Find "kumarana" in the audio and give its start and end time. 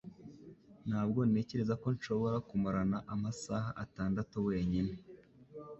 2.47-2.97